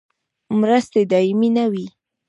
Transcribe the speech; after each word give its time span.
مرستې 0.59 1.01
دایمي 1.11 1.49
نه 1.57 1.65
وي 1.71 1.85